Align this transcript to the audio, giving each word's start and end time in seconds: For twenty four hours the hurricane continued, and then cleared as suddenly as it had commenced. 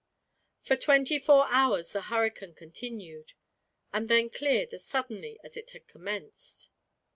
For 0.63 0.75
twenty 0.75 1.19
four 1.19 1.45
hours 1.49 1.91
the 1.91 2.01
hurricane 2.01 2.55
continued, 2.55 3.33
and 3.93 4.09
then 4.09 4.31
cleared 4.31 4.73
as 4.73 4.83
suddenly 4.83 5.39
as 5.43 5.55
it 5.55 5.69
had 5.69 5.87
commenced. 5.87 6.69